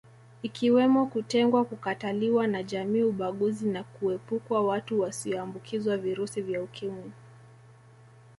Ikiwemo 0.43 1.05
kutengwa 1.05 1.65
kukataliwa 1.65 2.47
na 2.47 2.63
jamii 2.63 3.03
ubaguzi 3.03 3.69
na 3.69 3.83
kuepukwa 3.83 4.65
watu 4.65 4.99
wasioambukizwa 4.99 5.97
virusi 5.97 6.41
vya 6.41 6.63
Ukimwi 6.63 7.11